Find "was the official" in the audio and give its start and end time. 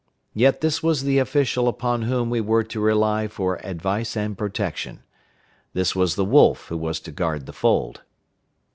0.81-1.67